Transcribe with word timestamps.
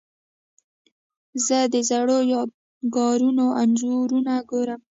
زه 1.45 1.57
د 1.73 1.75
زړو 1.89 2.17
یادګارونو 2.33 3.45
انځورونه 3.61 4.33
ګورم. 4.49 4.81